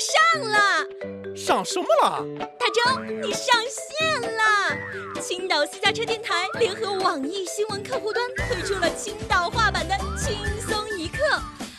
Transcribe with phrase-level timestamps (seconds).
[0.00, 0.86] 上了，
[1.36, 2.24] 上什么了？
[2.58, 5.20] 大周，你上线了！
[5.20, 11.16] 青岛私家车电台联合网易新闻客户端推出了青岛话版的《轻松一刻》，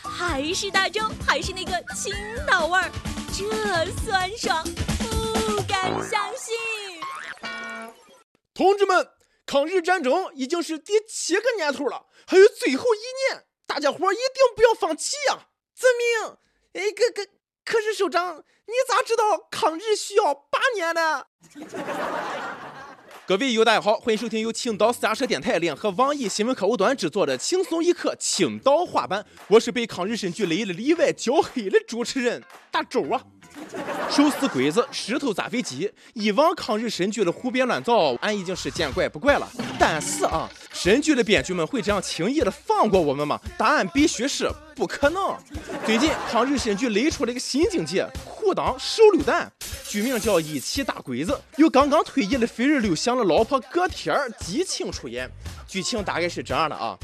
[0.08, 2.12] 还是大周，还是那个青
[2.46, 2.90] 岛味儿，
[3.32, 4.62] 这酸爽，
[4.98, 6.54] 不敢相信！
[8.52, 9.08] 同志们，
[9.46, 15.46] 抗日战争已经是第七个年头了，还有最后一年，大家伙一定不要放弃呀！
[15.74, 16.36] 遵命。
[16.74, 17.26] 哎，哥哥
[17.70, 21.24] 可是首长，你咋知道抗日需要八年呢？
[23.24, 33.22] 各位友大家好，欢迎收听由青岛私家车电台联合网易新闻客户端制作的《轻松一刻》青岛话版，我是被抗日神剧雷的里外焦黑的主持人大周啊。
[34.10, 39.48] 手撕鬼子，石头砸飞机，以往抗日神剧的胡编乱造，俺已经是见怪不怪了。
[39.78, 43.40] 但是啊，神剧的编剧们会这样轻易的放过我们吗？
[43.56, 45.36] 答案必须是不可能。
[45.86, 49.50] 最近抗日神剧雷出了一个新境界，裤裆手榴弹，
[49.86, 55.30] 剧名叫《一起打鬼子》，由刚刚退役的飞人刘翔的老婆葛天儿激情出演。
[55.68, 56.98] 剧情大概是这样的啊。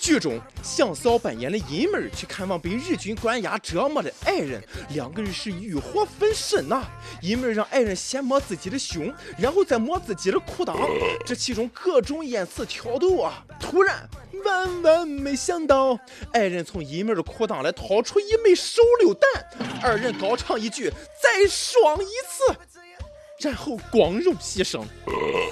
[0.00, 4.62] 剧中，向嫂扮演的阴妹去看望被日军关押折磨的爱人，
[4.94, 6.82] 两个人是欲火焚身呐。
[7.20, 10.74] 阴妹让爱人先摸自己的胸，然后再摸自己的裤裆，
[11.26, 13.44] 这其中各种言辞挑逗啊。
[13.60, 14.08] 突然，
[14.42, 15.98] 万万没想到，
[16.32, 20.90] 爱人从阴妹的裤裆里掏出一枚手榴弹，二人高唱一句
[21.22, 22.56] ：“再爽一次。”
[23.40, 24.82] 然后光荣牺牲，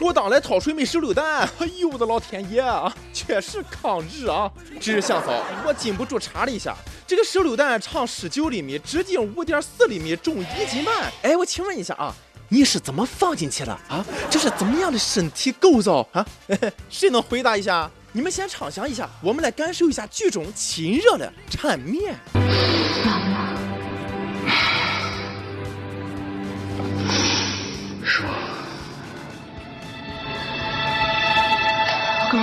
[0.00, 4.50] 我当来掏水没手榴弹， 哎呦我的老天爷啊，确实抗日啊！
[4.78, 5.32] 只是向嫂，
[5.66, 11.10] 我禁不住查了一下，这个手榴弹长十九厘米，直径五点四厘米，重一斤半。
[11.22, 12.14] 哎，我请问一下啊，
[12.50, 14.04] 你是怎么放进去的啊？
[14.28, 16.26] 这是怎么样的身体构造啊？
[16.90, 17.90] 谁能回答一下？
[18.12, 22.14] 你们先畅想一下，我们来感受一下剧中亲热的缠绵。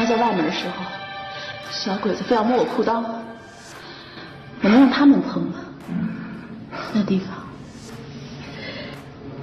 [0.07, 0.83] 在外面的时候，
[1.71, 3.03] 小鬼子非要摸我裤裆，
[4.61, 5.59] 我能让他们碰吗？
[6.93, 7.29] 那地方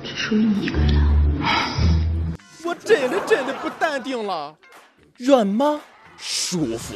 [0.03, 1.03] 只属于你一个人。
[2.65, 4.56] 我真的真的不淡定了，
[5.19, 5.81] 软吗？
[6.17, 6.94] 舒服。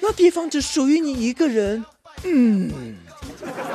[0.00, 1.84] 那地方只属于你一个人。
[2.24, 2.96] 嗯，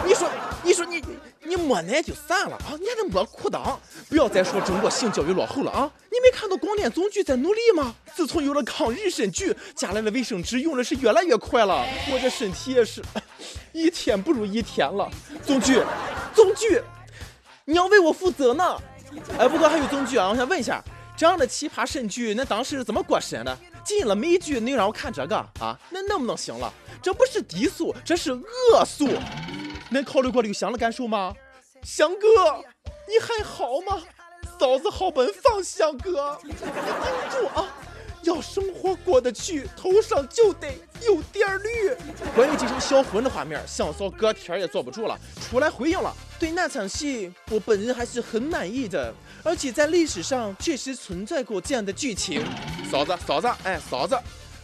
[0.06, 0.30] 你说，
[0.64, 1.04] 你说你。
[1.52, 3.76] 你摸奶就算了啊，你还得摸裤裆！
[4.08, 5.92] 不要再说中国性教育落后了啊！
[6.10, 7.94] 你没看到广电总局在努力吗？
[8.16, 13.04] 自从有了抗日神剧，家里的卫生纸用的是越来越快了，我这身体也是
[13.74, 15.12] 一天不如一天了。
[15.46, 15.84] 总局，
[16.34, 16.82] 总局，
[17.66, 18.78] 你要为我负责呢！
[19.38, 20.82] 哎，不过还有总局啊，我想问一下，
[21.18, 23.58] 这样的奇葩神剧，那当时是怎么过审的？
[23.84, 25.78] 进了美剧，你让我看这个啊？
[25.90, 26.74] 那能不能行了？
[27.02, 29.10] 这不是低俗，这是恶俗！
[29.92, 31.34] 恁考虑过刘翔的感受吗？
[31.84, 32.64] 翔哥，
[33.10, 34.02] 你还好吗？
[34.58, 36.60] 嫂子好奔放，翔哥，你顶
[37.30, 37.68] 住啊！
[38.22, 40.72] 要生活过得去，头上就得
[41.04, 41.90] 有点绿。
[42.34, 46.16] 关于这场销魂的画面，向嫂哥天也坐不住了，出来回应了。
[46.40, 49.14] 对那场戏，我本人还是很满意的，
[49.44, 52.46] 而且在历史上确实存在过这样的剧情。
[52.90, 54.16] 嫂子，嫂子，哎，嫂子。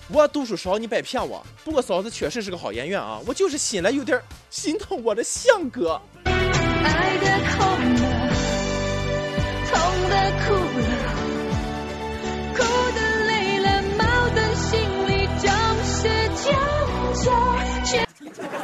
[0.10, 1.46] 我读书少，你别骗我。
[1.66, 4.20] 不过嫂子确实是个好演员啊，我就是心里有点
[4.50, 6.02] 心疼我的翔哥。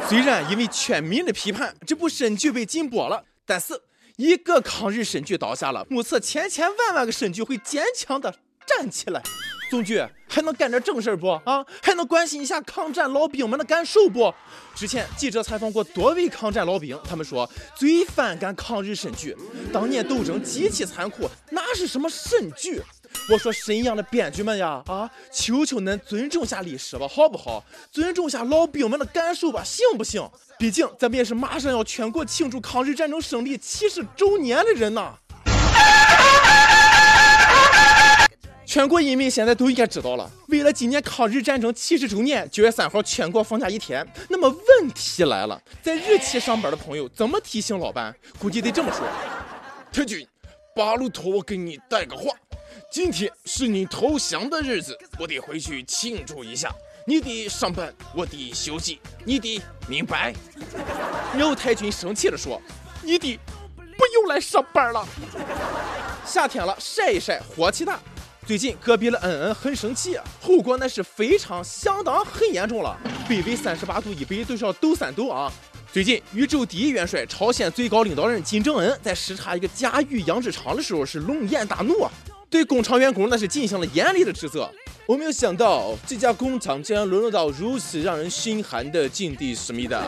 [0.08, 3.78] 虽然因为全民的批判，这部神剧被禁播了，但是
[4.16, 8.34] 一个抗日神剧倒下了，目测千千万万个神剧会坚强的
[8.66, 9.22] 站起来。
[9.70, 11.64] 总局还能干点正事不啊？
[11.82, 14.32] 还能关心一下抗战老兵们的感受不？
[14.74, 19.36] 之前记者采访过多位抗战老兵，他们说最反感抗日神剧，
[19.72, 22.80] 当年斗争极其残酷，哪是什么神剧？
[23.30, 27.64] 我说沈阳的编剧们呀，啊，求求恁尊重下历史吧，好不好？
[27.90, 30.28] 尊重下老兵们的感受吧，行不行？
[30.58, 35.16] 毕竟咱们也是马上要全国庆祝抗日战争胜利七十周年的人呐。
[38.74, 40.28] 全国人民现在都应该知道了。
[40.48, 44.04] 为了纪念抗日战争七十周年，九月三号全国放假一天。
[44.28, 48.12] 那么问题来了，在日企上班的朋友怎么提醒老板？
[48.36, 49.06] 估计得这么说：
[49.92, 50.26] 太君，
[50.74, 52.32] 八路托我给你带个话，
[52.90, 56.74] 今天是你投降的日子，我得回去庆祝一下。
[57.06, 60.34] 你得上班，我得休息，你得明白。
[61.32, 62.60] 然后太君生气地说：
[63.04, 63.38] 你得
[63.96, 65.06] 不用来上班了。
[66.26, 68.00] 夏天了，晒一晒，火气大。
[68.46, 72.94] 最近隔壁的恩恩很生气，后果那是非常相当很严重了，
[73.26, 75.50] 北纬三十八度以北都是要抖三抖啊！
[75.90, 82.12] 最近，宇宙第一元帅、朝鲜最高领导人金正恩在视察一个甲鱼养殖场的时候是龙颜大怒啊，
[82.50, 84.70] 对工厂员工那是进行了严厉的指责。
[85.06, 90.06] 我没有想到这家工厂竟然沦落到如此让人心寒的境地，思密达。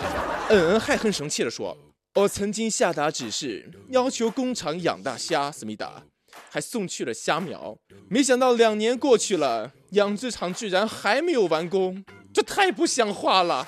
[0.50, 1.75] 恩恩还很生气地说
[2.15, 6.03] ：“我曾经下达指示，要求工厂养大虾，思密达，
[6.50, 7.77] 还送去了虾苗。
[8.09, 13.67] 没想到两年过去了，养殖场居然还没有完工。”这太不像话了！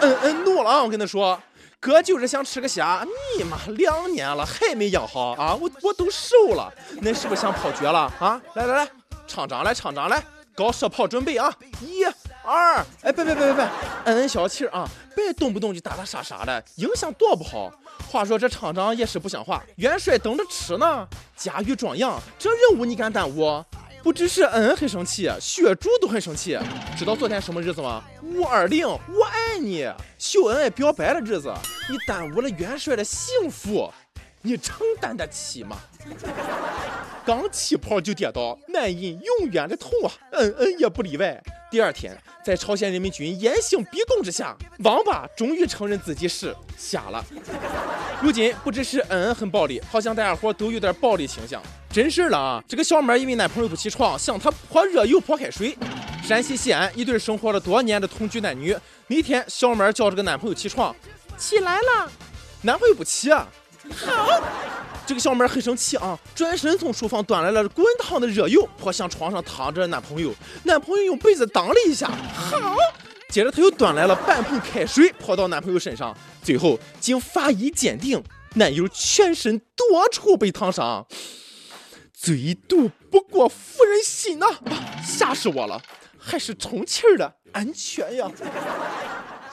[0.00, 0.82] 嗯嗯，怒了啊！
[0.82, 1.40] 我跟他说，
[1.78, 3.06] 哥就是想吃个虾，
[3.38, 5.54] 你妈两年了还没养好啊！
[5.54, 8.42] 我我都瘦了，恁是不是想跑绝了啊？
[8.54, 8.90] 来来来，
[9.28, 10.20] 厂长来，厂长来，
[10.56, 11.56] 搞射炮准备啊！
[11.80, 12.04] 一、
[12.44, 13.64] 二，哎，别别别别别，
[14.04, 14.88] 摁摁小气啊！
[15.16, 17.72] 别动不动就打打杀杀的，影响多不好。
[18.10, 23.64] 话说这厂长也是不像话，元帅等着吃呢，驾驭壮阳，这任务你敢耽误？
[24.02, 26.58] 不只是恩恩很生气，血主都很生气。
[26.94, 28.04] 知道昨天什么日子吗？
[28.22, 31.50] 五二零，我爱你，秀恩爱表白的日子。
[31.88, 33.90] 你耽误了元帅的幸福，
[34.46, 35.78] 你承担得起吗？
[37.24, 40.12] 刚起跑就跌倒，男人永远的痛啊！
[40.32, 41.42] 恩恩也不例外。
[41.70, 42.14] 第二天，
[42.44, 47.24] 在朝鲜人民军严刑逼供之下，王八终于承认自己是瞎了。
[48.20, 51.62] 如今不只是恩恩很暴力，好像大家伙都有点暴力倾向。
[51.90, 52.62] 真事了啊！
[52.68, 55.74] 这个小妹因为男朋友不起床，向他泼热油泼开水。
[56.22, 58.76] 山西西安一对生活了多年的同居男女，
[59.06, 60.94] 那天小妹叫这个男朋友起床，
[61.38, 62.12] 起来了，
[62.60, 63.48] 男朋友不起啊。
[63.90, 64.42] 好，
[65.06, 70.32] 这个小妹很生气啊，转身从厨房端来了滚烫的热油泼向床上躺着男朋友，
[70.64, 72.74] 男朋友用被子挡了一下，好，
[73.28, 78.22] 接着她又端来了半盆开水泼到男朋友身上，最后经法医鉴定，
[78.54, 81.06] 男友全身多处被烫伤。
[82.12, 84.46] 最毒不过妇人心呐！
[85.06, 85.82] 吓死我了，
[86.18, 88.30] 还是充气儿的安全呀！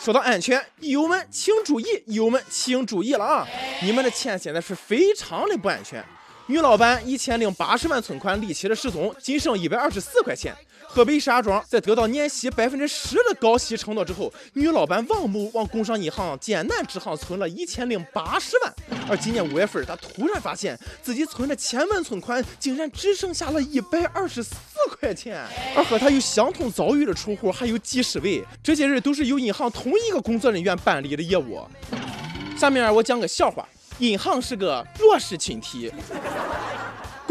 [0.04, 3.48] 说到安全，友们请注意，友们请注意了啊！
[3.84, 6.04] 你们的钱现在是非常的不安全。
[6.48, 10.56] 女老板一千零八十万存款离奇的失踪，仅剩一百二十四块钱。
[10.94, 18.74] 河北石家庄在得到年息百分之十的高息承诺之后，女老板王某往工商银行艰难支行存了一千零八十万。
[19.10, 24.58] 而今年五月份，她突然发现自己存的千万存款竟然只剩下了一百二十四
[25.00, 25.42] 块钱。
[25.74, 31.62] 而和她有相同遭遇的储户还有几十位，这些人都是由银行同一个工作人员办理的业务。
[32.58, 33.66] 下面我讲个笑话：
[34.00, 35.90] 银行是个弱势群体。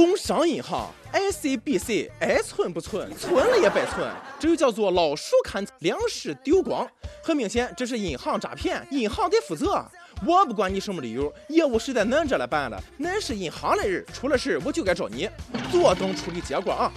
[0.00, 6.88] 工商银行，I C B C，爱存不存，存了也白存，这就叫做老鼠看粮食丢光。
[7.22, 9.86] 很明显，这是银行诈骗，银行得负责。
[10.24, 15.28] 我不管你什么理由，业务是在恁这来办的，恁是银行的人，出了事我就该找你，
[15.70, 16.90] 坐等处理结果啊。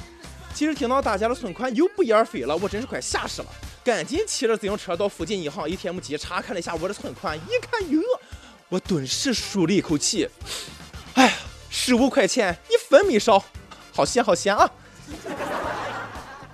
[0.56, 3.48] 其实听到大家的存款又不翼而飞了，我真是快吓死了，
[3.84, 8.02] 赶紧骑着自行车到附近银行 ATM 机查看了一下我的存款，一看哟，
[8.70, 10.26] 我顿时舒了一口气，
[11.16, 11.34] 哎。
[11.76, 13.44] 十五块钱一分没少，
[13.92, 14.72] 好险好险啊！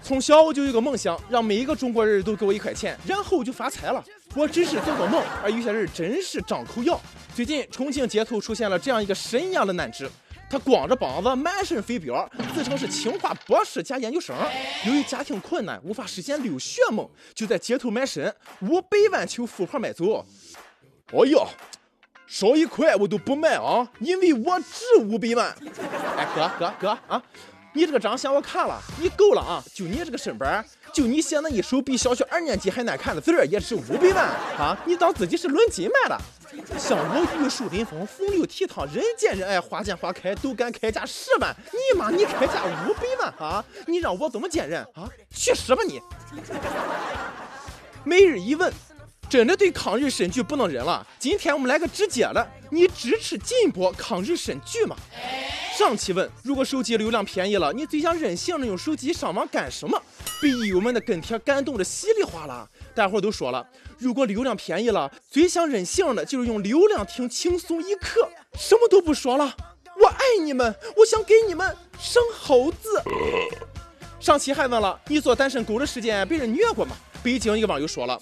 [0.02, 4.02] 从小我就有个梦想，让每一个中国人都给我一块钱，然后就发财了。
[4.34, 7.00] 我只是做做梦，而有些人真是张口要。
[7.36, 10.10] 最近重庆街头出现了这样一个神一样的男子，
[10.50, 14.34] 他光着膀子，满身飞镖，自称是清华博士加研究生。
[14.86, 20.26] 由于家庭困难，无法实现留学梦，就在街头卖身，五百万求富婆买走。
[21.12, 21.46] 哎呀！
[22.30, 25.54] 少一块我都不卖啊，因为我值五百万。
[26.16, 27.22] 哎，哥哥哥啊，
[27.74, 29.64] 你这个长相我看了，你够了啊！
[29.74, 34.26] 就你这个身板，就你写那一手比小学二年级还难看的字儿，也值五百万
[34.60, 34.78] 啊！
[34.86, 36.22] 你当自己是论斤卖的？
[36.78, 43.66] 像我玉树临风、风流倜傥、人见人爱、花见花开，都敢开价十万，你妈你开价五百万啊！
[43.88, 45.10] 你让我怎么见人啊？
[45.32, 46.00] 去死吧你！
[48.04, 48.72] 每日一问。
[49.30, 51.06] 真的对抗日神剧不能忍了。
[51.20, 54.96] 今天我们来个直接的，你支持禁播抗日神剧吗？
[55.78, 60.02] 上期问，如果手机流量便宜了，你最想任性的用手机上网干什么？
[60.42, 62.68] 被友们的跟帖感动的稀里哗啦。
[62.96, 63.66] 大伙都说了，
[64.00, 69.56] 如果流量便宜了，最想任性的就是用流量听轻松一刻，什么都不说了。
[70.02, 73.02] 我爱你们，我想给你们生猴子。
[74.20, 76.96] 上期还问了，你做单身狗的时间被人虐过吗？
[77.22, 78.20] 北京一个网友说了。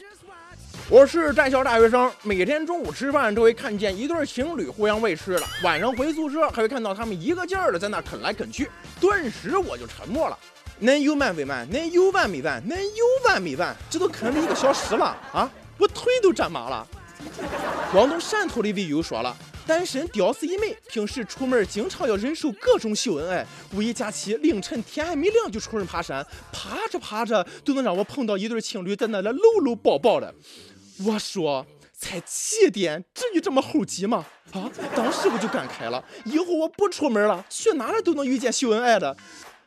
[0.89, 10.39] 我是在校大学生，每天中午吃饭都会看见一对情侣互相喂吃的，晚上回宿舍还会看到他们一个劲儿的在那啃来啃去，顿时我就沉默了。
[10.81, 11.67] 恁有完没完？
[11.69, 12.63] 恁有完没完？
[12.63, 13.75] 恁有完没完？
[13.89, 15.51] 这都啃了一个小时了啊！
[15.77, 16.87] 我腿都站麻了。
[17.91, 30.33] 广东汕头的网友说了，单身屌丝一枚，平时出门经常要忍受各种秀恩爱，五一假期凌晨天还没亮就出门爬山，爬着爬着都能让我碰到一对情侣在那里搂搂抱抱的。
[31.05, 34.25] 我说，才几点，至于这么猴急吗？
[34.51, 39.15] 啊，当时我就感慨了，以后我不出门了，去哪里都能遇见秀恩爱的。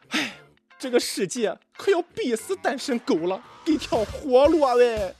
[0.08, 0.36] 哎，
[0.78, 5.14] 这个世界可要逼死单身狗了，给条活路啊喂！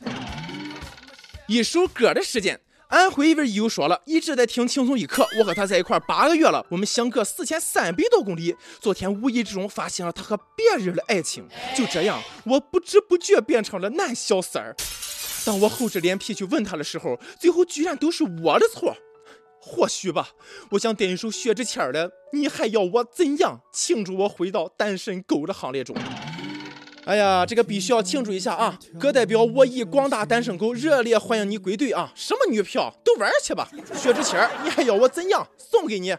[1.46, 2.60] 一首歌的时间。
[2.88, 5.24] 安徽一位友说了，一直在听轻松一刻。
[5.38, 8.56] 我和他在一块八个月了，我们相隔四千三百多公里。
[8.80, 14.74] 昨天无意之中发现了他和别人的爱情，就这样，我不知不觉变成了男小三儿。
[15.44, 18.96] 当我厚着脸皮去问他的时候，最后居然都是我的错。
[19.62, 20.30] 或许吧，
[20.70, 25.94] 我想点一首薛之谦的《你还要我怎样》，庆祝我回到单身狗的行列中。
[27.04, 28.78] 哎呀，这个必须要庆祝一下啊！
[28.98, 32.12] 哥代表我以广大单身狗热烈欢迎你归队啊！
[32.14, 33.70] 什么女票都玩去吧！
[33.94, 35.46] 薛之谦，你还要我怎样？
[35.58, 36.14] 送给你。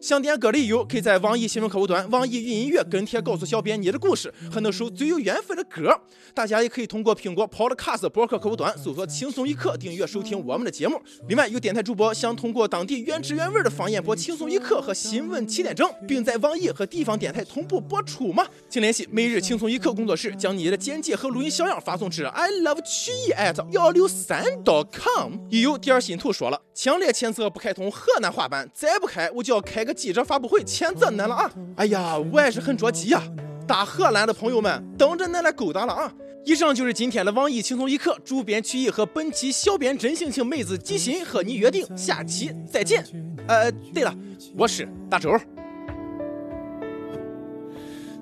[0.00, 5.94] 想点歌的友，可以在网易新闻客户端、网易云音乐跟帖告诉小编你的故事和那首最有缘分的歌。
[6.32, 10.98] 大家也可以通过苹果 Podcast 播客客户端搜索“轻松一刻”订阅收听我们的节目。
[11.28, 18.46] 另外，有电台主播想通过当地原汁原味的方言播《轻松一刻》和新闻七点整，并在网易和地方电台同步播出吗？
[18.70, 25.34] 请联系每日轻松一刻工作室，将你的简介和录音小样发送至 i love 曲艺 at 幺六三 dot com。
[25.50, 29.89] 已有第二新图说了，强烈谴责不开通河南话版，再不开我就要开个。
[29.92, 31.50] 记者发布会谴责恁了啊！
[31.76, 33.22] 哎呀，我也是很着急呀。
[33.66, 36.12] 大荷兰的朋友们，等着恁来勾搭了啊！
[36.44, 43.04] 以上就是今天的网易轻松一刻，主编曲艺和本期小编真性情妹子吉心和你约定，下期再见。
[43.46, 44.14] 呃，对了，
[44.56, 45.38] 我是大周。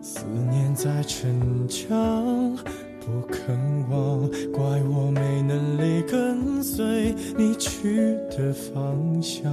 [0.02, 2.56] 思念在逞强，
[3.00, 3.56] 不肯
[3.88, 9.52] 忘，怪我没能力跟随你去的方向。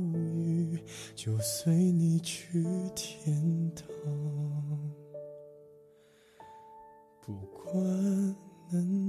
[1.23, 2.63] 就随你去
[2.95, 3.85] 天堂。
[7.21, 7.75] 不管
[8.71, 9.00] 能。